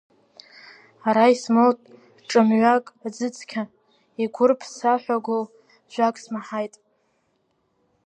[1.09, 1.79] Ара исмоут
[2.29, 3.63] ҿамҩак аӡы-цқьа,
[4.23, 5.43] игәырԥсаҳәагоу
[5.91, 6.73] жәак смаҳаит…